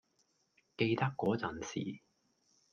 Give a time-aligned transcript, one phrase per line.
[0.77, 2.01] 記得嗰陣時